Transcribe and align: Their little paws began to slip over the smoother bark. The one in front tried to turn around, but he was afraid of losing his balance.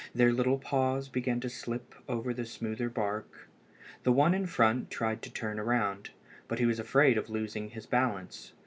Their 0.15 0.33
little 0.33 0.57
paws 0.57 1.09
began 1.09 1.39
to 1.41 1.47
slip 1.47 1.93
over 2.09 2.33
the 2.33 2.43
smoother 2.47 2.89
bark. 2.89 3.47
The 4.01 4.11
one 4.11 4.33
in 4.33 4.47
front 4.47 4.89
tried 4.89 5.21
to 5.21 5.29
turn 5.31 5.59
around, 5.59 6.09
but 6.47 6.57
he 6.57 6.65
was 6.65 6.79
afraid 6.79 7.19
of 7.19 7.29
losing 7.29 7.69
his 7.69 7.85
balance. 7.85 8.53